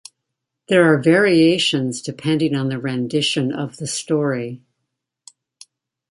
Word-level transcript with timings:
There 0.67 0.91
are 0.91 0.97
variations 0.99 2.01
depending 2.01 2.55
on 2.55 2.69
the 2.69 2.79
rendition 2.79 3.51
of 3.53 3.77
the 3.77 3.85
story. 3.85 4.63